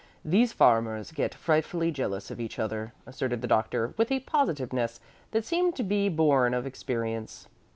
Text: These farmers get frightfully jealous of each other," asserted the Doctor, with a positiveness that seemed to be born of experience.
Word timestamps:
These 0.25 0.51
farmers 0.51 1.11
get 1.11 1.35
frightfully 1.35 1.91
jealous 1.91 2.31
of 2.31 2.39
each 2.39 2.57
other," 2.57 2.91
asserted 3.05 3.43
the 3.43 3.47
Doctor, 3.47 3.93
with 3.97 4.11
a 4.11 4.21
positiveness 4.21 4.99
that 5.29 5.45
seemed 5.45 5.75
to 5.75 5.83
be 5.83 6.09
born 6.09 6.55
of 6.55 6.65
experience. 6.65 7.47